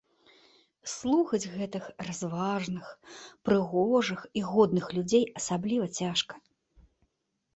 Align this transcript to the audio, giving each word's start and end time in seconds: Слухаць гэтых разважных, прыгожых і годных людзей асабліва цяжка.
Слухаць 0.91 1.49
гэтых 1.57 1.83
разважных, 2.07 2.87
прыгожых 3.49 4.19
і 4.41 4.43
годных 4.53 4.85
людзей 4.99 5.23
асабліва 5.43 5.85
цяжка. 6.01 6.35